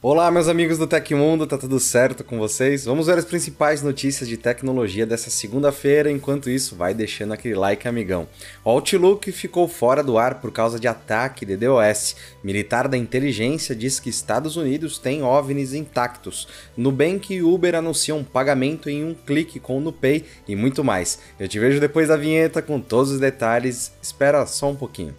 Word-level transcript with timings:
Olá, 0.00 0.30
meus 0.30 0.46
amigos 0.46 0.78
do 0.78 0.86
Tecmundo, 0.86 1.44
tá 1.44 1.58
tudo 1.58 1.80
certo 1.80 2.22
com 2.22 2.38
vocês? 2.38 2.84
Vamos 2.84 3.08
ver 3.08 3.18
as 3.18 3.24
principais 3.24 3.82
notícias 3.82 4.28
de 4.28 4.36
tecnologia 4.36 5.04
dessa 5.04 5.28
segunda-feira. 5.28 6.08
Enquanto 6.08 6.48
isso, 6.48 6.76
vai 6.76 6.94
deixando 6.94 7.32
aquele 7.32 7.56
like, 7.56 7.88
amigão. 7.88 8.28
O 8.64 8.70
Outlook 8.70 9.32
ficou 9.32 9.66
fora 9.66 10.00
do 10.00 10.16
ar 10.16 10.36
por 10.36 10.52
causa 10.52 10.78
de 10.78 10.86
ataque 10.86 11.44
de 11.44 11.56
DOS. 11.56 12.14
Militar 12.44 12.86
da 12.86 12.96
inteligência 12.96 13.74
diz 13.74 13.98
que 13.98 14.08
Estados 14.08 14.56
Unidos 14.56 14.98
tem 14.98 15.24
OVNIs 15.24 15.74
intactos. 15.74 16.46
Nubank 16.76 17.34
e 17.34 17.42
Uber 17.42 17.74
anunciam 17.74 18.22
pagamento 18.22 18.88
em 18.88 19.04
um 19.04 19.14
clique 19.14 19.58
com 19.58 19.78
o 19.78 19.80
NuPay 19.80 20.24
e 20.46 20.54
muito 20.54 20.84
mais. 20.84 21.18
Eu 21.40 21.48
te 21.48 21.58
vejo 21.58 21.80
depois 21.80 22.06
da 22.06 22.16
vinheta 22.16 22.62
com 22.62 22.80
todos 22.80 23.10
os 23.10 23.18
detalhes. 23.18 23.90
Espera 24.00 24.46
só 24.46 24.70
um 24.70 24.76
pouquinho. 24.76 25.12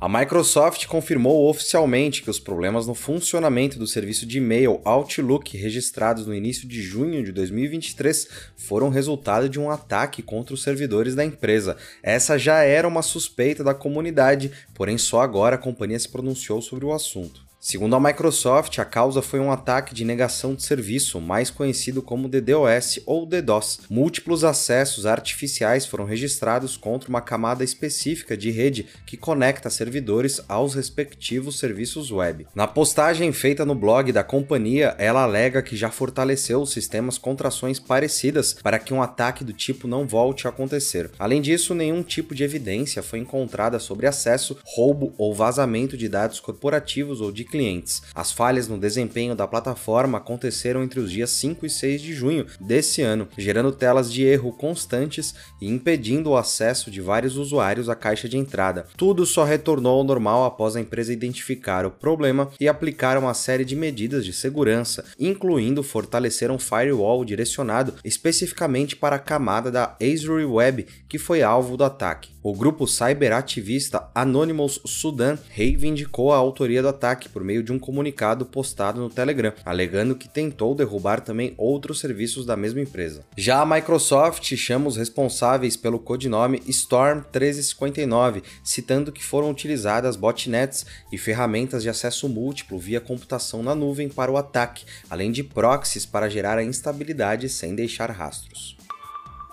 A 0.00 0.08
Microsoft 0.08 0.86
confirmou 0.86 1.50
oficialmente 1.50 2.22
que 2.22 2.30
os 2.30 2.38
problemas 2.38 2.86
no 2.86 2.94
funcionamento 2.94 3.80
do 3.80 3.86
serviço 3.86 4.24
de 4.24 4.38
e-mail 4.38 4.80
Outlook 4.84 5.56
registrados 5.56 6.24
no 6.24 6.32
início 6.32 6.68
de 6.68 6.80
junho 6.80 7.24
de 7.24 7.32
2023 7.32 8.28
foram 8.56 8.90
resultado 8.90 9.48
de 9.48 9.58
um 9.58 9.68
ataque 9.68 10.22
contra 10.22 10.54
os 10.54 10.62
servidores 10.62 11.16
da 11.16 11.24
empresa. 11.24 11.76
Essa 12.00 12.38
já 12.38 12.62
era 12.62 12.86
uma 12.86 13.02
suspeita 13.02 13.64
da 13.64 13.74
comunidade, 13.74 14.52
porém 14.72 14.96
só 14.96 15.20
agora 15.20 15.56
a 15.56 15.58
companhia 15.58 15.98
se 15.98 16.08
pronunciou 16.08 16.62
sobre 16.62 16.84
o 16.84 16.92
assunto. 16.92 17.47
Segundo 17.60 17.96
a 17.96 18.00
Microsoft, 18.00 18.78
a 18.78 18.84
causa 18.84 19.20
foi 19.20 19.40
um 19.40 19.50
ataque 19.50 19.92
de 19.92 20.04
negação 20.04 20.54
de 20.54 20.62
serviço, 20.62 21.20
mais 21.20 21.50
conhecido 21.50 22.00
como 22.00 22.28
DDoS 22.28 23.00
ou 23.04 23.26
DDoS. 23.26 23.80
Múltiplos 23.90 24.44
acessos 24.44 25.04
artificiais 25.04 25.84
foram 25.84 26.04
registrados 26.04 26.76
contra 26.76 27.10
uma 27.10 27.20
camada 27.20 27.64
específica 27.64 28.36
de 28.36 28.52
rede 28.52 28.86
que 29.04 29.16
conecta 29.16 29.68
servidores 29.70 30.40
aos 30.48 30.76
respectivos 30.76 31.58
serviços 31.58 32.12
web. 32.12 32.46
Na 32.54 32.68
postagem 32.68 33.32
feita 33.32 33.64
no 33.64 33.74
blog 33.74 34.12
da 34.12 34.22
companhia, 34.22 34.94
ela 34.96 35.24
alega 35.24 35.60
que 35.60 35.76
já 35.76 35.90
fortaleceu 35.90 36.62
os 36.62 36.70
sistemas 36.70 37.18
contra 37.18 37.48
ações 37.48 37.80
parecidas 37.80 38.52
para 38.52 38.78
que 38.78 38.94
um 38.94 39.02
ataque 39.02 39.42
do 39.42 39.52
tipo 39.52 39.88
não 39.88 40.06
volte 40.06 40.46
a 40.46 40.50
acontecer. 40.50 41.10
Além 41.18 41.42
disso, 41.42 41.74
nenhum 41.74 42.04
tipo 42.04 42.36
de 42.36 42.44
evidência 42.44 43.02
foi 43.02 43.18
encontrada 43.18 43.80
sobre 43.80 44.06
acesso, 44.06 44.56
roubo 44.64 45.12
ou 45.18 45.34
vazamento 45.34 45.96
de 45.96 46.08
dados 46.08 46.38
corporativos 46.38 47.20
ou 47.20 47.32
de 47.32 47.47
clientes. 47.48 48.02
As 48.14 48.30
falhas 48.30 48.68
no 48.68 48.78
desempenho 48.78 49.34
da 49.34 49.46
plataforma 49.46 50.18
aconteceram 50.18 50.82
entre 50.82 51.00
os 51.00 51.10
dias 51.10 51.30
5 51.30 51.66
e 51.66 51.70
6 51.70 52.02
de 52.02 52.12
junho 52.12 52.46
desse 52.60 53.02
ano, 53.02 53.28
gerando 53.36 53.72
telas 53.72 54.12
de 54.12 54.22
erro 54.24 54.52
constantes 54.52 55.34
e 55.60 55.68
impedindo 55.68 56.30
o 56.30 56.36
acesso 56.36 56.90
de 56.90 57.00
vários 57.00 57.36
usuários 57.36 57.88
à 57.88 57.94
caixa 57.94 58.28
de 58.28 58.36
entrada. 58.36 58.86
Tudo 58.96 59.24
só 59.26 59.44
retornou 59.44 59.98
ao 59.98 60.04
normal 60.04 60.44
após 60.44 60.76
a 60.76 60.80
empresa 60.80 61.12
identificar 61.12 61.86
o 61.86 61.90
problema 61.90 62.50
e 62.60 62.68
aplicar 62.68 63.18
uma 63.18 63.34
série 63.34 63.64
de 63.64 63.74
medidas 63.74 64.24
de 64.24 64.32
segurança, 64.32 65.04
incluindo 65.18 65.82
fortalecer 65.82 66.50
um 66.50 66.58
firewall 66.58 67.24
direcionado 67.24 67.94
especificamente 68.04 68.96
para 68.96 69.16
a 69.16 69.20
camada 69.20 69.70
da 69.70 69.96
Azure 70.00 70.44
Web 70.44 70.86
que 71.08 71.18
foi 71.18 71.42
alvo 71.42 71.76
do 71.76 71.84
ataque. 71.84 72.37
O 72.48 72.54
grupo 72.54 72.86
cyberativista 72.86 74.08
Anonymous 74.14 74.80
Sudan 74.86 75.36
reivindicou 75.50 76.32
a 76.32 76.38
autoria 76.38 76.80
do 76.80 76.88
ataque 76.88 77.28
por 77.28 77.44
meio 77.44 77.62
de 77.62 77.70
um 77.70 77.78
comunicado 77.78 78.46
postado 78.46 79.02
no 79.02 79.10
Telegram, 79.10 79.52
alegando 79.66 80.16
que 80.16 80.30
tentou 80.30 80.74
derrubar 80.74 81.20
também 81.20 81.52
outros 81.58 82.00
serviços 82.00 82.46
da 82.46 82.56
mesma 82.56 82.80
empresa. 82.80 83.22
Já 83.36 83.60
a 83.60 83.66
Microsoft 83.66 84.50
chama 84.56 84.88
os 84.88 84.96
responsáveis 84.96 85.76
pelo 85.76 85.98
codinome 85.98 86.62
Storm 86.68 87.16
1359, 87.16 88.42
citando 88.64 89.12
que 89.12 89.22
foram 89.22 89.50
utilizadas 89.50 90.16
botnets 90.16 90.86
e 91.12 91.18
ferramentas 91.18 91.82
de 91.82 91.90
acesso 91.90 92.30
múltiplo 92.30 92.78
via 92.78 92.98
computação 92.98 93.62
na 93.62 93.74
nuvem 93.74 94.08
para 94.08 94.32
o 94.32 94.38
ataque, 94.38 94.86
além 95.10 95.30
de 95.30 95.44
proxies 95.44 96.06
para 96.06 96.30
gerar 96.30 96.56
a 96.56 96.64
instabilidade 96.64 97.46
sem 97.50 97.74
deixar 97.74 98.10
rastros. 98.10 98.78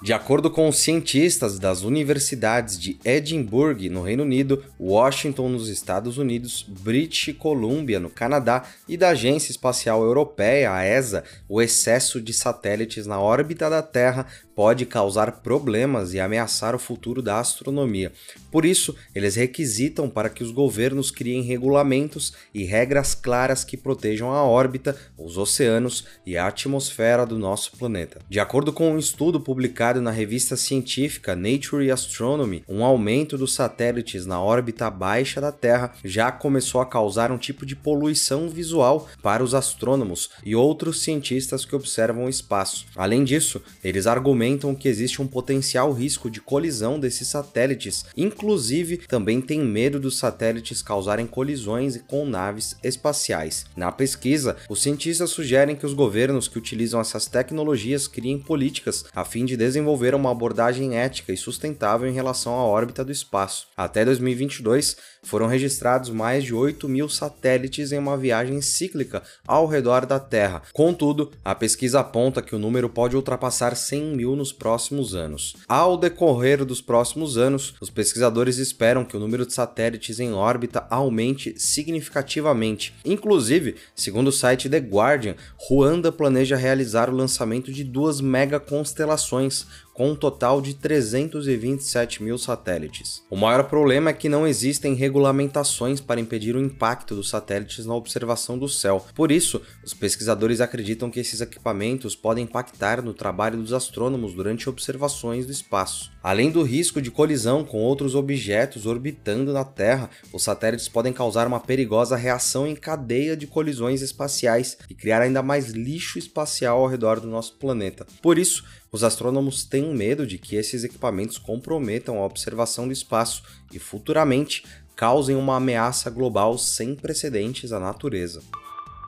De 0.06 0.14
acordo 0.14 0.52
com 0.52 0.70
os 0.70 0.78
cientistas 0.78 1.58
das 1.58 1.82
universidades 1.82 2.78
de 2.78 2.96
Edinburgh, 3.04 3.90
no 3.90 4.04
Reino 4.04 4.22
Unido, 4.22 4.64
Washington, 4.80 5.50
nos 5.50 5.68
Estados 5.68 6.20
Unidos, 6.20 6.64
British 6.84 7.36
Columbia, 7.36 8.00
no 8.00 8.12
Canadá, 8.12 8.66
e 8.88 8.98
da 8.98 9.10
Agência 9.10 9.50
Espacial 9.50 10.04
Europeia, 10.04 10.72
a 10.72 10.86
ESA, 10.86 11.24
o 11.50 11.60
excesso 11.60 12.22
de 12.22 12.34
satélites 12.34 13.08
na 13.08 13.20
órbita 13.20 13.68
da 13.68 13.82
Terra 13.82 14.28
pode 14.56 14.86
causar 14.86 15.42
problemas 15.42 16.14
e 16.14 16.20
ameaçar 16.20 16.74
o 16.74 16.80
futuro 16.80 17.22
da 17.22 17.40
astronomia. 17.40 18.12
Por 18.50 18.64
isso, 18.64 18.96
eles 19.14 19.36
requisitam 19.36 20.10
para 20.10 20.30
que 20.30 20.44
os 20.44 20.52
governos 20.52 21.12
criem 21.12 21.42
regulamentos 21.42 22.34
e 22.54 22.64
regras 22.64 23.14
claras 23.14 23.64
que 23.64 23.76
protejam 23.76 24.32
a 24.32 24.44
órbita, 24.44 24.96
os 25.18 25.38
oceanos 25.38 26.06
e 26.26 26.38
a 26.38 26.48
atmosfera 26.48 27.26
do 27.26 27.38
nosso 27.38 27.74
planeta. 27.78 28.22
De 28.30 28.40
acordo 28.40 28.72
com 28.72 28.92
um 28.92 28.98
estudo 28.98 29.42
publicado 29.42 29.95
na 30.02 30.12
revista 30.12 30.56
científica 30.56 31.36
Nature 31.36 31.90
Astronomy, 31.90 32.64
um 32.68 32.84
aumento 32.84 33.38
dos 33.38 33.54
satélites 33.54 34.26
na 34.26 34.42
órbita 34.42 34.90
baixa 34.90 35.42
da 35.42 35.52
Terra 35.52 35.94
já 36.04 36.32
começou 36.32 36.82
a 36.82 36.86
causar 36.86 37.32
um 37.32 37.38
tipo 37.38 37.66
de 37.66 37.76
poluição 37.76 38.50
visual 38.50 39.08
para 39.22 39.44
os 39.44 39.54
astrônomos 39.54 40.30
e 40.44 40.56
outros 40.56 41.02
cientistas 41.02 41.66
que 41.66 41.76
observam 41.76 42.26
o 42.26 42.30
espaço. 42.30 42.86
Além 42.96 43.24
disso, 43.24 43.62
eles 43.84 44.08
argumentam 44.08 44.76
que 44.76 44.88
existe 44.88 45.22
um 45.22 45.28
potencial 45.28 45.92
risco 45.92 46.30
de 46.30 46.42
colisão 46.42 47.00
desses 47.00 47.28
satélites, 47.28 48.06
inclusive 48.16 48.98
também 48.98 49.42
tem 49.42 49.60
medo 49.60 50.00
dos 50.00 50.18
satélites 50.18 50.82
causarem 50.82 51.26
colisões 51.26 52.02
com 52.08 52.26
naves 52.26 52.76
espaciais. 52.84 53.66
Na 53.76 53.92
pesquisa, 53.92 54.58
os 54.70 54.82
cientistas 54.82 55.30
sugerem 55.30 55.76
que 55.76 55.86
os 55.86 55.94
governos 55.94 56.48
que 56.48 56.58
utilizam 56.58 57.00
essas 57.00 57.26
tecnologias 57.26 58.08
criem 58.08 58.38
políticas 58.38 59.06
a 59.16 59.24
fim 59.26 59.46
de 59.46 59.58
desenvolver 59.58 59.85
uma 60.16 60.32
abordagem 60.32 60.98
ética 60.98 61.32
e 61.32 61.38
sustentável 61.38 62.08
em 62.08 62.14
relação 62.14 62.54
à 62.54 62.64
órbita 62.64 63.04
do 63.04 63.12
espaço. 63.12 63.68
Até 63.76 64.04
2022, 64.06 64.98
foram 65.24 65.48
registrados 65.48 66.10
mais 66.10 66.44
de 66.44 66.54
8 66.54 66.88
mil 66.88 67.10
satélites 67.10 67.92
em 67.92 67.98
uma 67.98 68.16
viagem 68.16 68.62
cíclica 68.62 69.24
ao 69.46 69.66
redor 69.66 70.06
da 70.06 70.20
Terra. 70.20 70.62
Contudo, 70.72 71.32
a 71.44 71.56
pesquisa 71.56 72.00
aponta 72.00 72.42
que 72.42 72.56
o 72.56 72.60
número 72.60 72.88
pode 72.90 73.16
ultrapassar 73.16 73.76
100 73.76 74.16
mil 74.16 74.36
nos 74.36 74.54
próximos 74.54 75.16
anos. 75.16 75.56
Ao 75.68 75.98
decorrer 75.98 76.64
dos 76.64 76.82
próximos 76.82 77.38
anos, 77.38 77.76
os 77.82 77.90
pesquisadores 77.90 78.58
esperam 78.58 79.04
que 79.04 79.18
o 79.18 79.20
número 79.20 79.46
de 79.46 79.54
satélites 79.54 80.20
em 80.20 80.34
órbita 80.34 80.86
aumente 80.90 81.56
significativamente. 81.58 82.94
Inclusive, 83.04 83.76
segundo 83.96 84.28
o 84.28 84.32
site 84.32 84.70
The 84.70 84.78
Guardian, 84.78 85.36
Ruanda 85.58 86.12
planeja 86.12 86.56
realizar 86.56 87.10
o 87.10 87.16
lançamento 87.16 87.72
de 87.72 87.84
duas 87.84 88.22
mega 88.22 88.60
constelações 88.60 89.66
com 89.96 90.12
um 90.12 90.16
total 90.16 90.62
de 90.62 90.74
327 90.76 92.22
mil 92.22 92.38
satélites. 92.38 93.24
O 93.30 93.38
maior 93.38 93.64
problema 93.64 94.10
é 94.10 94.14
que 94.14 94.28
não 94.28 94.46
existem 94.46 94.94
regulamentações 94.94 96.02
para 96.02 96.20
impedir 96.20 96.56
o 96.56 96.62
impacto 96.62 97.16
dos 97.16 97.30
satélites 97.30 97.86
na 97.86 97.96
observação 97.96 98.60
do 98.60 98.68
céu. 98.68 99.06
Por 99.16 99.32
isso, 99.32 99.62
os 99.84 99.94
pesquisadores 99.94 100.60
acreditam 100.60 101.10
que 101.10 101.20
esses 101.20 101.40
equipamentos 101.40 102.14
podem 102.14 102.44
impactar 102.44 103.02
no 103.02 103.14
trabalho 103.14 103.58
dos 103.58 103.72
astrônomos 103.72 104.34
durante 104.34 104.70
observações 104.70 105.46
do 105.46 105.52
espaço. 105.52 106.12
Além 106.22 106.52
do 106.52 106.64
risco 106.64 107.02
de 107.02 107.10
colisão 107.10 107.64
com 107.64 107.78
outros 107.78 108.16
objetos 108.16 108.86
orbitando 108.86 109.54
na 109.54 109.64
Terra, 109.64 110.10
os 110.34 110.44
satélites 110.44 110.90
podem 110.90 111.14
causar 111.14 111.48
uma 111.48 111.60
perigosa 111.60 112.18
reação 112.18 112.68
em 112.68 112.76
cadeia 112.76 113.38
de 113.38 113.48
colisões 113.48 114.02
espaciais 114.02 114.78
e 114.90 114.94
criar 114.94 115.22
ainda 115.22 115.42
mais 115.42 115.70
lixo 115.70 116.20
espacial 116.20 116.80
ao 116.80 116.88
redor 116.88 117.22
do 117.22 117.28
nosso 117.28 117.54
planeta. 117.58 118.06
Por 118.22 118.38
isso, 118.38 118.66
os 118.92 119.04
astrônomos 119.04 119.64
têm 119.64 119.94
medo 119.94 120.26
de 120.26 120.38
que 120.38 120.56
esses 120.56 120.84
equipamentos 120.84 121.38
comprometam 121.38 122.20
a 122.20 122.26
observação 122.26 122.88
do 122.88 122.94
espaço 122.94 123.44
e 123.74 123.80
futuramente 123.80 124.64
causem 124.96 125.36
uma 125.36 125.58
ameaça 125.58 126.10
global 126.10 126.58
sem 126.58 126.96
precedentes 126.96 127.74
à 127.74 127.80
natureza. 127.80 128.42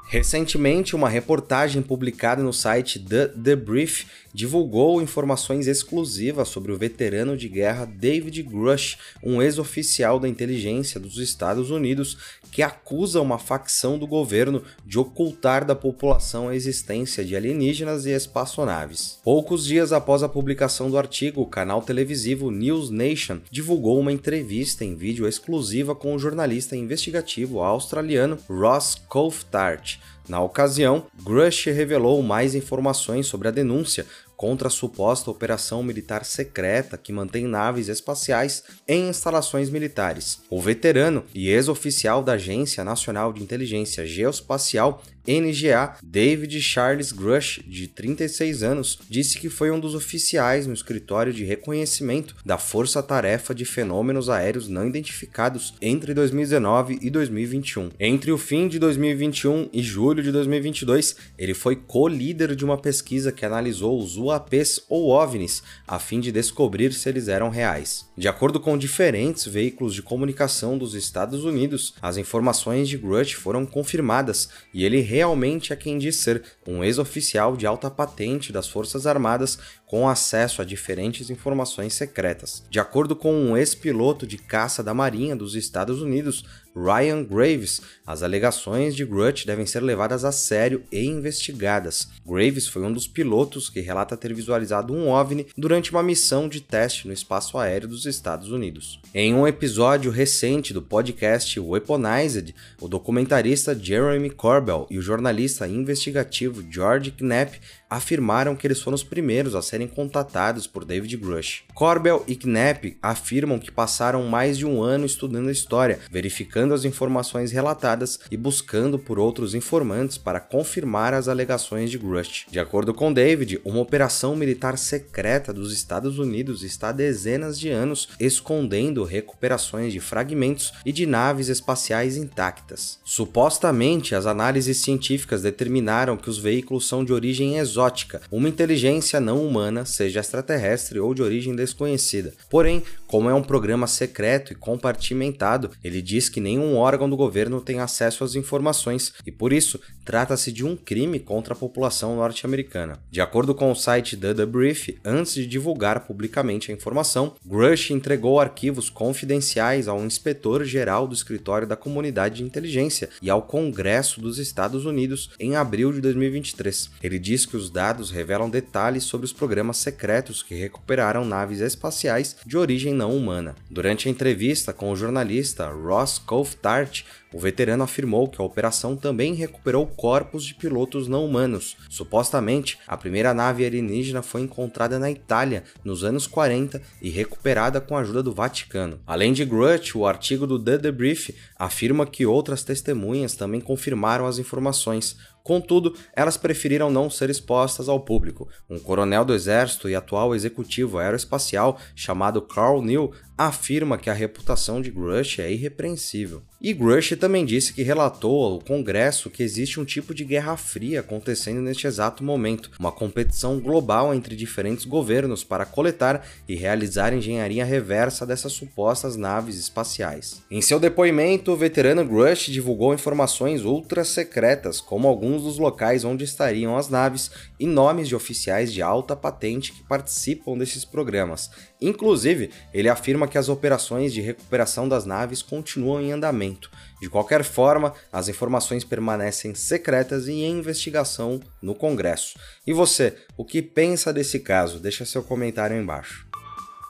Recentemente, 0.09 0.95
uma 0.95 1.09
reportagem 1.09 1.81
publicada 1.81 2.41
no 2.41 2.53
site 2.53 2.97
The 2.97 3.27
Debrief 3.27 4.05
divulgou 4.33 5.01
informações 5.01 5.67
exclusivas 5.67 6.47
sobre 6.47 6.71
o 6.71 6.77
veterano 6.77 7.35
de 7.35 7.49
guerra 7.49 7.83
David 7.83 8.41
Grush, 8.43 8.97
um 9.21 9.41
ex-oficial 9.41 10.17
da 10.17 10.29
inteligência 10.29 10.97
dos 10.97 11.17
Estados 11.17 11.71
Unidos 11.71 12.17
que 12.51 12.63
acusa 12.63 13.21
uma 13.21 13.37
facção 13.37 13.97
do 13.97 14.07
governo 14.07 14.63
de 14.85 14.97
ocultar 14.97 15.65
da 15.65 15.75
população 15.75 16.49
a 16.49 16.55
existência 16.55 17.23
de 17.23 17.35
alienígenas 17.35 18.05
e 18.05 18.11
espaçonaves. 18.11 19.19
Poucos 19.23 19.65
dias 19.65 19.91
após 19.91 20.23
a 20.23 20.29
publicação 20.29 20.89
do 20.89 20.97
artigo, 20.97 21.41
o 21.41 21.45
canal 21.45 21.81
televisivo 21.81 22.49
News 22.51 22.89
Nation 22.89 23.39
divulgou 23.51 23.99
uma 23.99 24.11
entrevista 24.11 24.83
em 24.83 24.95
vídeo 24.95 25.27
exclusiva 25.27 25.93
com 25.93 26.15
o 26.15 26.19
jornalista 26.19 26.75
investigativo 26.75 27.61
australiano 27.61 28.37
Ross 28.49 28.95
Coulthart. 29.07 29.97
Na 30.27 30.41
ocasião, 30.41 31.05
Grush 31.23 31.67
revelou 31.67 32.21
mais 32.21 32.53
informações 32.53 33.27
sobre 33.27 33.47
a 33.47 33.51
denúncia, 33.51 34.05
contra 34.37 34.67
a 34.67 34.71
suposta 34.71 35.31
operação 35.31 35.81
militar 35.81 36.23
secreta 36.23 36.97
que 36.97 37.11
mantém 37.11 37.45
naves 37.47 37.89
espaciais 37.89 38.63
em 38.87 39.09
instalações 39.09 39.69
militares. 39.71 40.39
O 40.47 40.61
veterano 40.61 41.25
e 41.33 41.49
ex-oficial 41.49 42.23
da 42.23 42.33
Agência 42.33 42.83
Nacional 42.83 43.33
de 43.33 43.41
Inteligência 43.41 44.05
Geoespacial 44.05 45.01
NGA, 45.27 45.95
David 46.01 46.61
Charles 46.61 47.11
Grush, 47.11 47.59
de 47.67 47.87
36 47.87 48.63
anos, 48.63 48.97
disse 49.09 49.37
que 49.37 49.49
foi 49.49 49.69
um 49.69 49.79
dos 49.79 49.93
oficiais 49.93 50.65
no 50.65 50.73
escritório 50.73 51.33
de 51.33 51.43
reconhecimento 51.43 52.35
da 52.45 52.57
Força 52.57 53.03
Tarefa 53.03 53.53
de 53.53 53.65
Fenômenos 53.65 54.29
Aéreos 54.29 54.69
Não 54.69 54.87
Identificados 54.87 55.73
entre 55.81 56.13
2019 56.13 56.99
e 57.01 57.09
2021. 57.09 57.89
Entre 57.99 58.31
o 58.31 58.37
fim 58.37 58.69
de 58.69 58.79
2021 58.79 59.69
e 59.73 59.83
julho 59.83 60.23
de 60.23 60.31
2022, 60.31 61.17
ele 61.37 61.53
foi 61.53 61.75
co-líder 61.75 62.55
de 62.55 62.63
uma 62.63 62.77
pesquisa 62.77 63.31
que 63.31 63.45
analisou 63.45 63.99
os 63.99 64.15
UAPs 64.27 64.81
ou 64.89 65.09
OVNIs 65.09 65.63
a 65.87 65.99
fim 65.99 66.19
de 66.19 66.31
descobrir 66.31 66.93
se 66.93 67.09
eles 67.09 67.27
eram 67.27 67.49
reais. 67.49 68.05
De 68.17 68.27
acordo 68.27 68.59
com 68.59 68.77
diferentes 68.77 69.45
veículos 69.45 69.93
de 69.93 70.01
comunicação 70.01 70.77
dos 70.77 70.93
Estados 70.93 71.43
Unidos, 71.43 71.93
as 72.01 72.17
informações 72.17 72.89
de 72.89 72.97
Grush 72.97 73.33
foram 73.33 73.65
confirmadas 73.65 74.49
e 74.73 74.83
ele 74.83 75.01
realmente 75.01 75.73
é 75.73 75.75
quem 75.75 75.97
diz 75.97 76.17
ser 76.17 76.43
um 76.67 76.83
ex-oficial 76.83 77.55
de 77.55 77.65
alta 77.65 77.89
patente 77.89 78.51
das 78.51 78.67
Forças 78.67 79.07
Armadas 79.07 79.57
com 79.85 80.07
acesso 80.07 80.61
a 80.61 80.65
diferentes 80.65 81.29
informações 81.29 81.93
secretas. 81.93 82.63
De 82.69 82.79
acordo 82.79 83.15
com 83.15 83.33
um 83.33 83.55
ex-piloto 83.55 84.27
de 84.27 84.37
caça 84.37 84.83
da 84.83 84.93
Marinha 84.93 85.35
dos 85.35 85.55
Estados 85.55 86.01
Unidos, 86.01 86.43
Ryan 86.77 87.23
Graves, 87.23 87.81
as 88.05 88.21
alegações 88.21 88.95
de 88.95 89.03
Grutch 89.03 89.45
devem 89.45 89.65
ser 89.65 89.81
levadas 89.81 90.23
a 90.23 90.31
sério 90.31 90.83
e 90.91 91.03
investigadas. 91.03 92.07
Graves 92.23 92.67
foi 92.67 92.83
um 92.83 92.93
dos 92.93 93.07
pilotos 93.07 93.67
que 93.67 93.81
relata 93.81 94.15
ter 94.15 94.31
visualizado 94.31 94.93
um 94.93 95.09
OVNI 95.09 95.47
durante 95.57 95.89
uma 95.89 96.03
missão 96.03 96.47
de 96.47 96.61
teste 96.61 97.07
no 97.07 97.13
espaço 97.13 97.57
aéreo 97.57 97.87
dos 97.87 98.05
Estados 98.05 98.51
Unidos. 98.51 98.99
Em 99.11 99.33
um 99.33 99.47
episódio 99.47 100.11
recente 100.11 100.71
do 100.71 100.81
podcast 100.81 101.59
Weaponized, 101.59 102.53
o 102.79 102.87
documentarista 102.87 103.77
Jeremy 103.77 104.29
Corbell 104.29 104.85
e 104.91 104.99
o 104.99 105.01
jornalista 105.01 105.67
investigativo 105.67 106.63
George 106.69 107.11
Knapp 107.11 107.59
afirmaram 107.89 108.55
que 108.55 108.67
eles 108.67 108.81
foram 108.81 108.95
os 108.95 109.03
primeiros 109.03 109.55
a 109.55 109.61
serem 109.61 109.87
contatados 109.87 110.67
por 110.67 110.83
David 110.83 111.15
Grush. 111.17 111.63
Corbell 111.73 112.23
e 112.27 112.35
Knapp 112.35 112.97
afirmam 113.01 113.59
que 113.59 113.71
passaram 113.71 114.23
mais 114.27 114.57
de 114.57 114.65
um 114.65 114.81
ano 114.81 115.05
estudando 115.05 115.49
a 115.49 115.51
história, 115.51 115.99
verificando 116.11 116.73
as 116.73 116.85
informações 116.85 117.51
relatadas 117.51 118.19
e 118.29 118.37
buscando 118.37 118.99
por 118.99 119.17
outros 119.17 119.55
informantes 119.55 120.17
para 120.17 120.39
confirmar 120.39 121.13
as 121.13 121.27
alegações 121.27 121.89
de 121.89 121.97
Grush. 121.97 122.45
De 122.49 122.59
acordo 122.59 122.93
com 122.93 123.13
David, 123.13 123.61
uma 123.63 123.79
operação 123.79 124.35
militar 124.35 124.77
secreta 124.77 125.53
dos 125.53 125.71
Estados 125.71 126.19
Unidos 126.19 126.63
está 126.63 126.89
há 126.89 126.91
dezenas 126.91 127.59
de 127.59 127.69
anos 127.69 128.09
escondendo 128.19 129.03
recuperações 129.03 129.93
de 129.93 129.99
fragmentos 129.99 130.73
e 130.85 130.91
de 130.91 131.05
naves 131.05 131.47
espaciais 131.47 132.17
intactas. 132.17 132.99
Supostamente, 133.03 134.15
as 134.15 134.25
análises 134.25 134.77
científicas 134.77 135.41
determinaram 135.41 136.17
que 136.17 136.29
os 136.29 136.37
veículos 136.37 136.87
são 136.87 137.03
de 137.03 137.13
origem 137.13 137.57
exótica 137.57 137.76
exótica, 137.77 138.21
uma 138.31 138.49
inteligência 138.49 139.19
não 139.19 139.45
humana, 139.45 139.85
seja 139.85 140.19
extraterrestre 140.19 140.99
ou 140.99 141.13
de 141.13 141.21
origem 141.21 141.55
desconhecida. 141.55 142.33
Porém, 142.49 142.81
como 143.05 143.29
é 143.29 143.33
um 143.33 143.43
programa 143.43 143.85
secreto 143.85 144.51
e 144.51 144.55
compartimentado, 144.55 145.69
ele 145.83 146.01
diz 146.01 146.27
que 146.27 146.41
nenhum 146.41 146.75
órgão 146.75 147.07
do 147.07 147.15
governo 147.15 147.61
tem 147.61 147.79
acesso 147.79 148.23
às 148.23 148.33
informações 148.33 149.13
e, 149.25 149.31
por 149.31 149.53
isso, 149.53 149.79
trata-se 150.03 150.51
de 150.51 150.65
um 150.65 150.75
crime 150.75 151.19
contra 151.19 151.53
a 151.53 151.57
população 151.57 152.15
norte-americana. 152.15 152.99
De 153.11 153.21
acordo 153.21 153.53
com 153.53 153.71
o 153.71 153.75
site 153.75 154.17
The 154.17 154.45
Brief, 154.45 154.97
antes 155.05 155.35
de 155.35 155.45
divulgar 155.45 156.05
publicamente 156.05 156.71
a 156.71 156.73
informação, 156.73 157.35
Grush 157.45 157.91
entregou 157.91 158.39
arquivos 158.39 158.89
confidenciais 158.89 159.87
ao 159.87 160.03
inspetor-geral 160.03 161.07
do 161.07 161.13
Escritório 161.13 161.67
da 161.67 161.75
Comunidade 161.75 162.37
de 162.37 162.43
Inteligência 162.43 163.09
e 163.21 163.29
ao 163.29 163.43
Congresso 163.43 164.19
dos 164.19 164.39
Estados 164.39 164.85
Unidos 164.85 165.29
em 165.39 165.55
abril 165.55 165.91
de 165.91 166.01
2023. 166.01 166.89
Ele 167.03 167.19
diz 167.19 167.45
que 167.45 167.55
os 167.55 167.66
os 167.67 167.69
dados 167.69 168.09
revelam 168.09 168.49
detalhes 168.49 169.03
sobre 169.03 169.25
os 169.25 169.33
programas 169.33 169.77
secretos 169.77 170.41
que 170.41 170.55
recuperaram 170.55 171.25
naves 171.25 171.59
espaciais 171.59 172.37
de 172.45 172.57
origem 172.57 172.93
não 172.93 173.15
humana. 173.15 173.55
Durante 173.69 174.07
a 174.07 174.11
entrevista 174.11 174.71
com 174.71 174.89
o 174.89 174.95
jornalista 174.95 175.69
Ross 175.69 176.17
Coulthart, 176.17 177.03
o 177.33 177.39
veterano 177.39 177.83
afirmou 177.83 178.29
que 178.29 178.41
a 178.41 178.45
operação 178.45 178.95
também 178.95 179.33
recuperou 179.33 179.85
corpos 179.85 180.45
de 180.45 180.53
pilotos 180.53 181.09
não 181.09 181.25
humanos. 181.25 181.75
Supostamente, 181.89 182.79
a 182.87 182.95
primeira 182.95 183.33
nave 183.33 183.65
alienígena 183.65 184.21
foi 184.21 184.41
encontrada 184.41 184.97
na 184.97 185.11
Itália 185.11 185.63
nos 185.83 186.05
anos 186.05 186.25
40 186.25 186.81
e 187.01 187.09
recuperada 187.09 187.81
com 187.81 187.97
a 187.97 187.99
ajuda 187.99 188.23
do 188.23 188.33
Vaticano. 188.33 188.99
Além 189.05 189.33
de 189.33 189.43
Grutch, 189.43 189.93
o 189.95 190.05
artigo 190.05 190.47
do 190.47 190.57
The 190.57 190.77
Debrief 190.77 191.35
afirma 191.57 192.05
que 192.05 192.25
outras 192.25 192.63
testemunhas 192.63 193.35
também 193.35 193.59
confirmaram 193.59 194.25
as 194.25 194.39
informações. 194.39 195.17
Contudo, 195.47 195.95
elas 196.13 196.35
preferiram 196.35 196.89
não 196.89 197.09
ser 197.09 197.29
expostas 197.29 197.87
ao 197.87 198.01
público. 198.01 198.49
Um 198.69 198.77
coronel 198.77 199.23
do 199.23 199.33
exército 199.33 199.87
e 199.87 199.95
atual 199.95 200.35
executivo 200.35 200.97
aeroespacial 200.97 201.79
chamado 201.95 202.41
Carl 202.41 202.81
Neal 202.81 203.13
afirma 203.37 203.97
que 203.97 204.09
a 204.09 204.13
reputação 204.13 204.81
de 204.81 204.89
Grush 204.89 205.39
é 205.39 205.51
irrepreensível. 205.51 206.41
E 206.59 206.73
Grush 206.73 207.15
também 207.19 207.45
disse 207.45 207.71
que 207.71 207.83
relatou 207.83 208.43
ao 208.43 208.59
Congresso 208.59 209.29
que 209.29 209.43
existe 209.43 209.79
um 209.79 209.85
tipo 209.85 210.11
de 210.11 210.25
guerra 210.25 210.57
fria 210.57 211.01
acontecendo 211.01 211.61
neste 211.61 211.85
exato 211.85 212.23
momento, 212.23 212.71
uma 212.79 212.91
competição 212.91 213.59
global 213.59 214.11
entre 214.11 214.35
diferentes 214.35 214.83
governos 214.83 215.43
para 215.43 215.67
coletar 215.67 216.25
e 216.47 216.55
realizar 216.55 217.13
engenharia 217.13 217.63
reversa 217.63 218.25
dessas 218.25 218.53
supostas 218.53 219.15
naves 219.15 219.59
espaciais. 219.59 220.41
Em 220.49 220.61
seu 220.61 220.79
depoimento, 220.79 221.51
o 221.51 221.55
veterano 221.55 222.03
Grush 222.03 222.47
divulgou 222.51 222.91
informações 222.91 223.63
ultra 223.63 224.03
secretas, 224.03 224.81
como 224.81 225.07
alguns 225.07 225.43
dos 225.43 225.59
locais 225.59 226.03
onde 226.03 226.23
estariam 226.23 226.75
as 226.75 226.89
naves 226.89 227.29
e 227.59 227.67
nomes 227.67 228.07
de 228.07 228.15
oficiais 228.15 228.73
de 228.73 228.81
alta 228.81 229.15
patente 229.15 229.73
que 229.73 229.83
participam 229.83 230.57
desses 230.57 230.83
programas. 230.83 231.51
Inclusive, 231.79 232.49
ele 232.73 232.89
afirma 232.89 233.27
que 233.27 233.37
as 233.37 233.49
operações 233.49 234.11
de 234.11 234.21
recuperação 234.21 234.89
das 234.89 235.05
naves 235.05 235.41
continuam 235.41 236.01
em 236.01 236.11
andamento. 236.11 236.71
De 236.99 237.09
qualquer 237.09 237.43
forma, 237.43 237.93
as 238.11 238.27
informações 238.27 238.83
permanecem 238.83 239.53
secretas 239.53 240.27
e 240.27 240.33
em 240.33 240.57
investigação 240.57 241.39
no 241.61 241.75
Congresso. 241.75 242.39
E 242.65 242.73
você, 242.73 243.15
o 243.37 243.45
que 243.45 243.61
pensa 243.61 244.11
desse 244.11 244.39
caso? 244.39 244.79
Deixa 244.79 245.05
seu 245.05 245.21
comentário 245.21 245.75
aí 245.75 245.81
embaixo. 245.81 246.26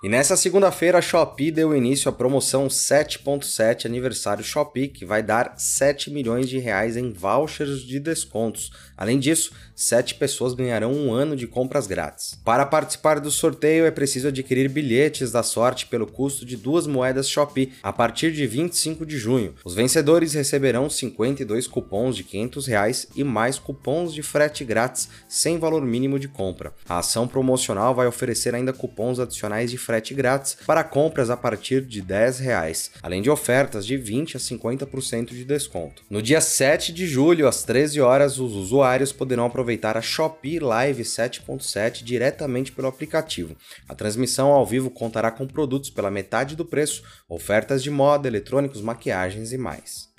E 0.04 0.08
nessa 0.08 0.38
segunda-feira, 0.38 1.00
a 1.00 1.02
Shopee 1.02 1.50
deu 1.50 1.76
início 1.76 2.08
à 2.08 2.12
promoção 2.12 2.68
7.7 2.68 3.88
aniversário 3.88 4.44
Shopee, 4.44 4.90
que 4.90 5.04
vai 5.04 5.24
dar 5.24 5.56
7 5.58 6.12
milhões 6.12 6.48
de 6.48 6.60
reais 6.60 6.96
em 6.96 7.12
vouchers 7.12 7.82
de 7.82 8.00
descontos. 8.00 8.72
Além 8.96 9.18
disso, 9.18 9.52
7 9.76 10.14
pessoas 10.14 10.54
ganharão 10.54 10.94
um 10.94 11.12
ano 11.12 11.36
de 11.36 11.48
compras 11.48 11.88
grátis. 11.88 12.40
Para 12.46 12.64
participar 12.64 13.20
do 13.20 13.32
sorteio, 13.32 13.88
é 13.88 13.92
preciso 13.92 14.28
adquirir 14.28 14.70
bilhetes 14.70 15.32
da 15.32 15.42
sorte 15.42 15.88
pelo 15.88 16.06
custo 16.06 16.46
de 16.46 16.56
duas 16.56 16.86
moedas 16.86 17.28
Shopee 17.28 17.74
a 17.82 17.92
partir 17.92 18.32
de 18.32 18.46
25 18.46 19.04
de 19.04 19.18
junho. 19.18 19.56
Os 19.66 19.74
vencedores 19.74 20.36
receberão 20.36 20.92
52 20.92 21.66
cupons 21.66 22.16
de 22.16 22.24
500 22.24 22.68
reais 22.68 23.08
e 23.16 23.24
mais 23.24 23.58
cupons 23.58 24.14
de 24.14 24.22
frete 24.22 24.64
grátis 24.64 25.10
sem 25.28 25.58
valor 25.58 25.82
mínimo 25.84 26.20
de 26.20 26.28
compra. 26.28 26.72
A 26.88 27.00
ação 27.00 27.28
promocional 27.28 27.96
vai 27.96 28.06
oferecer 28.06 28.54
ainda 28.54 28.72
cupons 28.72 29.20
adicionais 29.20 29.72
de 29.72 29.87
frete 29.88 30.14
grátis 30.14 30.58
para 30.68 30.84
compras 30.84 31.30
a 31.30 31.38
partir 31.38 31.82
de 31.82 32.02
10 32.02 32.40
reais, 32.40 32.92
além 33.02 33.22
de 33.22 33.30
ofertas 33.30 33.86
de 33.86 33.96
20 33.96 34.36
a 34.36 34.40
50% 34.40 35.30
de 35.30 35.46
desconto. 35.46 36.04
No 36.10 36.22
dia 36.22 36.42
7 36.42 36.92
de 36.92 37.08
julho, 37.08 37.48
às 37.48 37.64
13 37.64 38.02
horas, 38.02 38.38
os 38.38 38.52
usuários 38.52 39.14
poderão 39.14 39.46
aproveitar 39.46 39.96
a 39.96 40.02
Shopee 40.02 40.60
Live 40.60 41.04
7.7 41.04 42.04
diretamente 42.04 42.74
pelo 42.74 42.90
aplicativo. 42.90 43.56
A 43.88 43.96
transmissão 43.96 44.50
ao 44.50 44.66
vivo 44.66 44.90
contará 44.90 45.32
com 45.32 45.48
produtos 45.48 45.90
pela 45.90 46.12
metade 46.12 46.58
do 46.58 46.66
preço, 46.66 47.04
ofertas 47.30 47.82
de 47.82 47.90
moda, 47.90 48.28
eletrônicos, 48.28 48.82
maquiagens 48.82 49.54
e 49.54 49.58
mais. 49.58 50.10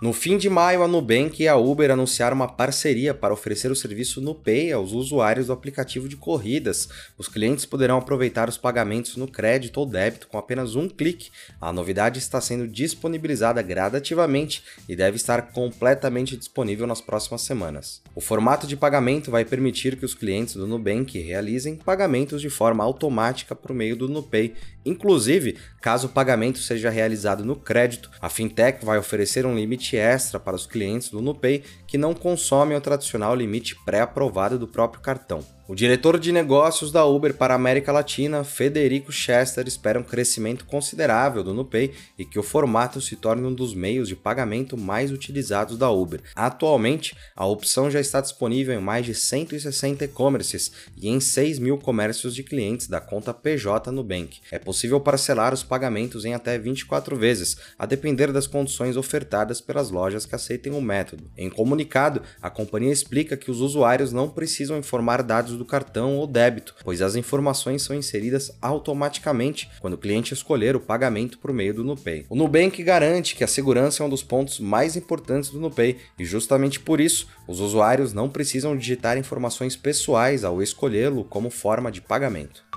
No 0.00 0.14
fim 0.14 0.38
de 0.38 0.48
maio, 0.48 0.82
a 0.82 0.88
Nubank 0.88 1.42
e 1.42 1.46
a 1.46 1.56
Uber 1.56 1.90
anunciaram 1.90 2.34
uma 2.34 2.48
parceria 2.48 3.12
para 3.12 3.34
oferecer 3.34 3.70
o 3.70 3.76
serviço 3.76 4.18
NuPay 4.18 4.72
aos 4.72 4.92
usuários 4.92 5.48
do 5.48 5.52
aplicativo 5.52 6.08
de 6.08 6.16
corridas. 6.16 6.88
Os 7.18 7.28
clientes 7.28 7.66
poderão 7.66 7.98
aproveitar 7.98 8.48
os 8.48 8.56
pagamentos 8.56 9.18
no 9.18 9.28
crédito 9.28 9.76
ou 9.76 9.84
débito 9.84 10.26
com 10.26 10.38
apenas 10.38 10.74
um 10.74 10.88
clique. 10.88 11.30
A 11.60 11.70
novidade 11.70 12.18
está 12.18 12.40
sendo 12.40 12.66
disponibilizada 12.66 13.60
gradativamente 13.60 14.64
e 14.88 14.96
deve 14.96 15.16
estar 15.16 15.52
completamente 15.52 16.34
disponível 16.34 16.86
nas 16.86 17.02
próximas 17.02 17.42
semanas. 17.42 18.00
O 18.14 18.22
formato 18.22 18.66
de 18.66 18.78
pagamento 18.78 19.30
vai 19.30 19.44
permitir 19.44 19.96
que 19.96 20.06
os 20.06 20.14
clientes 20.14 20.54
do 20.54 20.66
Nubank 20.66 21.18
realizem 21.20 21.76
pagamentos 21.76 22.40
de 22.40 22.48
forma 22.48 22.82
automática 22.82 23.54
por 23.54 23.74
meio 23.74 23.94
do 23.94 24.08
NuPay. 24.08 24.54
Inclusive, 24.82 25.58
caso 25.82 26.06
o 26.06 26.10
pagamento 26.10 26.58
seja 26.58 26.88
realizado 26.88 27.44
no 27.44 27.54
crédito, 27.54 28.10
a 28.18 28.30
fintech 28.30 28.82
vai 28.82 28.96
oferecer 28.96 29.44
um 29.44 29.54
limite 29.54 29.89
limite 29.90 29.96
extra 29.96 30.38
para 30.38 30.56
os 30.56 30.66
clientes 30.66 31.10
do 31.10 31.20
NuPay 31.20 31.64
que 31.86 31.98
não 31.98 32.14
consomem 32.14 32.76
o 32.76 32.80
tradicional 32.80 33.34
limite 33.34 33.74
pré-aprovado 33.84 34.58
do 34.58 34.68
próprio 34.68 35.02
cartão. 35.02 35.44
O 35.70 35.74
diretor 35.76 36.18
de 36.18 36.32
negócios 36.32 36.90
da 36.90 37.04
Uber 37.04 37.32
para 37.32 37.54
a 37.54 37.56
América 37.56 37.92
Latina, 37.92 38.42
Federico 38.42 39.12
Chester, 39.12 39.68
espera 39.68 40.00
um 40.00 40.02
crescimento 40.02 40.64
considerável 40.64 41.44
do 41.44 41.54
NuPay 41.54 41.92
e 42.18 42.24
que 42.24 42.40
o 42.40 42.42
formato 42.42 43.00
se 43.00 43.14
torne 43.14 43.46
um 43.46 43.54
dos 43.54 43.72
meios 43.72 44.08
de 44.08 44.16
pagamento 44.16 44.76
mais 44.76 45.12
utilizados 45.12 45.78
da 45.78 45.88
Uber. 45.88 46.22
Atualmente, 46.34 47.16
a 47.36 47.46
opção 47.46 47.88
já 47.88 48.00
está 48.00 48.20
disponível 48.20 48.74
em 48.74 48.82
mais 48.82 49.06
de 49.06 49.14
160 49.14 50.06
e-commerces 50.06 50.72
e 50.96 51.08
em 51.08 51.20
6 51.20 51.60
mil 51.60 51.78
comércios 51.78 52.34
de 52.34 52.42
clientes 52.42 52.88
da 52.88 53.00
conta 53.00 53.32
PJ 53.32 53.92
Nubank. 53.92 54.40
É 54.50 54.58
possível 54.58 54.98
parcelar 54.98 55.54
os 55.54 55.62
pagamentos 55.62 56.24
em 56.24 56.34
até 56.34 56.58
24 56.58 57.14
vezes, 57.14 57.56
a 57.78 57.86
depender 57.86 58.32
das 58.32 58.48
condições 58.48 58.96
ofertadas 58.96 59.60
pelas 59.80 59.90
lojas 59.90 60.26
que 60.26 60.34
aceitem 60.34 60.72
o 60.72 60.80
método. 60.80 61.24
Em 61.36 61.48
comunicado, 61.48 62.22
a 62.42 62.50
companhia 62.50 62.92
explica 62.92 63.36
que 63.36 63.50
os 63.50 63.60
usuários 63.60 64.12
não 64.12 64.28
precisam 64.28 64.76
informar 64.76 65.22
dados 65.22 65.56
do 65.56 65.64
cartão 65.64 66.16
ou 66.16 66.26
débito, 66.26 66.74
pois 66.84 67.00
as 67.00 67.16
informações 67.16 67.82
são 67.82 67.96
inseridas 67.96 68.50
automaticamente 68.60 69.70
quando 69.80 69.94
o 69.94 69.98
cliente 69.98 70.34
escolher 70.34 70.76
o 70.76 70.80
pagamento 70.80 71.38
por 71.38 71.52
meio 71.52 71.72
do 71.72 71.84
NuPay. 71.84 72.26
O 72.28 72.36
Nubank 72.36 72.82
garante 72.82 73.34
que 73.34 73.44
a 73.44 73.48
segurança 73.48 74.02
é 74.02 74.06
um 74.06 74.10
dos 74.10 74.22
pontos 74.22 74.60
mais 74.60 74.96
importantes 74.96 75.50
do 75.50 75.60
NuPay 75.60 75.96
e 76.18 76.24
justamente 76.24 76.78
por 76.78 77.00
isso 77.00 77.26
os 77.48 77.60
usuários 77.60 78.12
não 78.12 78.28
precisam 78.28 78.76
digitar 78.76 79.16
informações 79.16 79.76
pessoais 79.76 80.44
ao 80.44 80.62
escolhê-lo 80.62 81.24
como 81.24 81.48
forma 81.48 81.90
de 81.90 82.00
pagamento. 82.00 82.69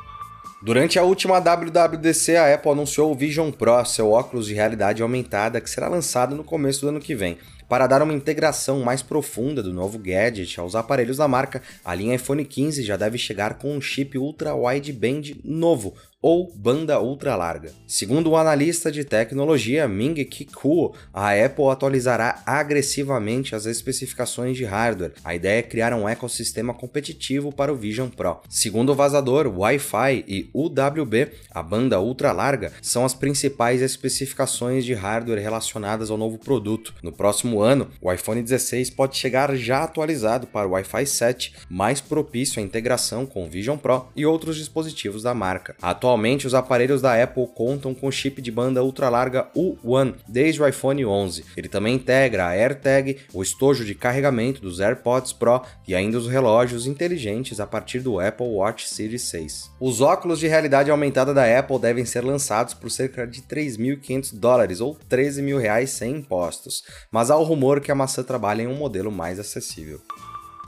Durante 0.65 0.97
a 0.97 1.03
última 1.03 1.41
WWDC, 1.41 2.37
a 2.37 2.53
Apple 2.53 2.71
anunciou 2.71 3.11
o 3.11 3.15
Vision 3.15 3.51
Pro, 3.51 3.83
seu 3.83 4.09
óculos 4.11 4.45
de 4.45 4.53
realidade 4.53 5.01
aumentada, 5.01 5.59
que 5.59 5.69
será 5.69 5.89
lançado 5.89 6.37
no 6.37 6.43
começo 6.45 6.79
do 6.79 6.87
ano 6.87 7.01
que 7.01 7.13
vem. 7.13 7.37
Para 7.67 7.85
dar 7.85 8.01
uma 8.01 8.13
integração 8.13 8.79
mais 8.79 9.01
profunda 9.01 9.61
do 9.61 9.73
novo 9.73 9.99
gadget 9.99 10.57
aos 10.61 10.73
aparelhos 10.73 11.17
da 11.17 11.27
marca, 11.27 11.61
a 11.83 11.93
linha 11.93 12.15
iPhone 12.15 12.45
15 12.45 12.81
já 12.81 12.95
deve 12.95 13.17
chegar 13.17 13.55
com 13.55 13.75
um 13.75 13.81
chip 13.81 14.17
ultra 14.17 14.55
wideband 14.55 15.35
novo, 15.43 15.95
ou 16.23 16.49
banda 16.55 17.01
ultra 17.01 17.35
larga. 17.35 17.73
Segundo 17.85 18.29
o 18.29 18.37
analista 18.37 18.89
de 18.89 19.03
tecnologia 19.03 19.89
Ming 19.89 20.23
Ki 20.23 20.45
Kuo, 20.45 20.95
a 21.13 21.31
Apple 21.31 21.67
atualizará 21.69 22.41
agressivamente 22.45 23.53
as 23.53 23.65
especificações 23.65 24.55
de 24.55 24.63
hardware. 24.63 25.11
A 25.21 25.35
ideia 25.35 25.59
é 25.59 25.63
criar 25.63 25.93
um 25.93 26.07
ecossistema 26.07 26.73
competitivo 26.73 27.51
para 27.51 27.73
o 27.73 27.75
Vision 27.75 28.07
Pro. 28.07 28.39
Segundo 28.47 28.93
o 28.93 28.95
vazador, 28.95 29.47
Wi-Fi 29.47 30.23
e 30.25 30.49
UWB, 30.53 31.29
a 31.51 31.61
banda 31.61 31.99
ultra 31.99 32.31
larga, 32.31 32.71
são 32.81 33.03
as 33.03 33.13
principais 33.13 33.81
especificações 33.81 34.85
de 34.85 34.93
hardware 34.93 35.41
relacionadas 35.41 36.09
ao 36.09 36.17
novo 36.17 36.37
produto. 36.37 36.93
No 37.03 37.11
próximo 37.11 37.61
ano, 37.61 37.89
o 38.01 38.11
iPhone 38.11 38.41
16 38.41 38.91
pode 38.91 39.17
chegar 39.17 39.53
já 39.57 39.83
atualizado 39.83 40.47
para 40.47 40.67
o 40.67 40.71
Wi-Fi 40.71 41.05
7, 41.05 41.53
mais 41.69 41.99
propício 41.99 42.61
à 42.61 42.63
integração 42.63 43.25
com 43.25 43.43
o 43.45 43.49
Vision 43.49 43.77
Pro 43.77 44.07
e 44.15 44.25
outros 44.25 44.55
dispositivos 44.55 45.21
da 45.23 45.33
marca. 45.33 45.75
Atualmente, 45.81 46.12
Atualmente, 46.13 46.45
os 46.45 46.53
aparelhos 46.53 47.01
da 47.01 47.23
Apple 47.23 47.47
contam 47.55 47.91
com 47.91 48.11
chip 48.11 48.39
de 48.39 48.51
banda 48.51 48.83
ultra 48.83 49.09
larga 49.09 49.47
U1 49.55 50.13
desde 50.27 50.61
o 50.61 50.67
iPhone 50.67 51.03
11. 51.03 51.43
Ele 51.57 51.67
também 51.67 51.95
integra 51.95 52.45
a 52.45 52.49
AirTag, 52.49 53.17
o 53.33 53.41
estojo 53.41 53.83
de 53.83 53.95
carregamento 53.95 54.61
dos 54.61 54.79
AirPods 54.79 55.33
Pro 55.33 55.63
e 55.87 55.95
ainda 55.95 56.19
os 56.19 56.27
relógios 56.27 56.85
inteligentes 56.85 57.59
a 57.59 57.65
partir 57.65 57.99
do 57.99 58.19
Apple 58.19 58.45
Watch 58.45 58.87
Series 58.87 59.23
6. 59.23 59.71
Os 59.79 60.01
óculos 60.01 60.37
de 60.37 60.47
realidade 60.47 60.91
aumentada 60.91 61.33
da 61.33 61.59
Apple 61.59 61.79
devem 61.79 62.05
ser 62.05 62.23
lançados 62.23 62.75
por 62.75 62.91
cerca 62.91 63.25
de 63.25 63.41
3.500 63.41 64.37
dólares 64.37 64.81
ou 64.81 64.95
13 65.09 65.41
mil 65.41 65.57
reais 65.57 65.89
sem 65.89 66.17
impostos, 66.17 66.83
mas 67.11 67.31
há 67.31 67.37
o 67.37 67.43
rumor 67.43 67.81
que 67.81 67.91
a 67.91 67.95
maçã 67.95 68.21
trabalha 68.21 68.61
em 68.61 68.67
um 68.67 68.75
modelo 68.75 69.11
mais 69.11 69.39
acessível. 69.39 69.99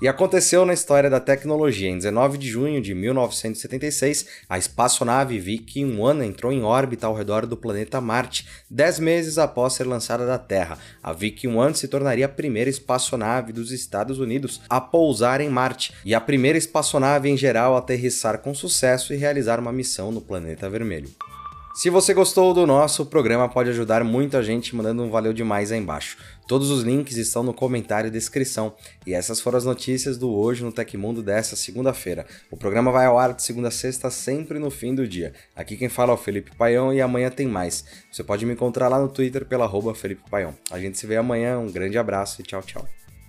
E 0.02 0.10
aconteceu 0.10 0.66
na 0.66 0.74
história 0.74 1.10
da 1.10 1.22
tecnologia. 1.22 1.90
Em 1.90 1.98
19 1.98 2.38
de 2.38 2.50
junho 2.50 2.82
de 2.82 2.94
1976, 2.94 4.28
a 4.50 4.58
espaçonave 4.58 5.40
Viking 5.40 5.98
1 5.98 6.22
entrou 6.22 6.52
em 6.52 6.64
órbita 6.64 7.08
ao 7.08 7.16
redor 7.16 7.46
do 7.46 7.56
planeta 7.56 8.02
Marte, 8.02 8.46
dez 8.70 9.00
meses 9.00 9.38
após 9.38 9.72
ser 9.72 9.86
lançada 9.86 10.26
da 10.26 10.38
Terra. 10.38 10.78
A 11.02 11.14
Viking 11.14 11.48
1 11.48 11.76
se 11.76 11.88
tornaria 11.88 12.26
a 12.26 12.30
primeira 12.30 12.70
espaçonave 12.70 13.54
dos 13.54 13.72
Estados 13.72 14.20
Unidos 14.20 14.60
a 14.70 14.82
pousar 14.82 15.40
em 15.40 15.48
Marte 15.48 15.94
e 16.04 16.14
a 16.14 16.20
primeira 16.20 16.58
espaçonave 16.58 17.30
em 17.30 17.38
geral 17.38 17.74
a 17.74 17.80
aterrissar 17.80 18.40
com 18.40 18.54
sucesso 18.54 19.14
e 19.14 19.18
realizar 19.18 19.62
uma 19.62 19.72
missão 19.72 20.12
no 20.12 20.20
planeta 20.20 20.70
vermelho. 20.70 21.10
Se 21.76 21.90
você 21.90 22.14
gostou 22.14 22.54
do 22.54 22.66
nosso 22.66 23.06
programa, 23.06 23.50
pode 23.50 23.70
ajudar 23.70 24.02
muito 24.02 24.38
a 24.38 24.42
gente 24.42 24.74
mandando 24.74 25.04
um 25.04 25.10
valeu 25.10 25.34
demais 25.34 25.74
aí 25.74 25.78
embaixo. 25.78 26.18
Todos 26.48 26.72
os 26.72 26.84
links 26.84 27.18
estão 27.18 27.44
no 27.44 27.54
comentário 27.54 28.08
e 28.08 28.12
descrição. 28.12 28.74
E 29.06 29.14
essas 29.14 29.42
foram 29.42 29.58
as 29.58 29.66
notícias 29.66 30.18
do 30.18 30.32
Hoje 30.32 30.64
no 30.64 30.72
Tecmundo 30.72 31.22
dessa 31.22 31.54
segunda-feira. 31.58 32.26
O 32.50 32.56
programa 32.56 32.94
vai 32.94 33.06
ao 33.08 33.20
ar 33.20 33.34
de 33.34 33.44
segunda 33.44 33.68
a 33.68 33.72
sexta, 33.72 34.10
sempre 34.10 34.58
no 34.58 34.72
fim 34.72 34.96
do 34.96 35.06
dia. 35.06 35.34
Aqui 35.54 35.76
quem 35.76 35.90
fala 35.90 36.12
é 36.12 36.16
o 36.16 36.18
Felipe 36.18 36.56
Paião 36.56 36.94
e 36.94 37.02
amanhã 37.02 37.30
tem 37.30 37.46
mais. 37.46 37.84
Você 38.10 38.24
pode 38.24 38.46
me 38.46 38.54
encontrar 38.54 38.88
lá 38.88 38.98
no 38.98 39.10
Twitter 39.10 39.46
pela 39.46 39.66
arroba 39.66 39.94
Felipe 39.94 40.24
Paião. 40.32 40.56
A 40.72 40.80
gente 40.80 40.98
se 40.98 41.06
vê 41.06 41.18
amanhã, 41.18 41.60
um 41.60 41.70
grande 41.70 41.98
abraço 41.98 42.40
e 42.40 42.44
tchau, 42.46 42.62
tchau. 42.62 42.88